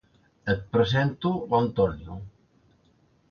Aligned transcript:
Et 0.53 0.63
presento 0.75 1.33
l'Antonio. 1.51 2.17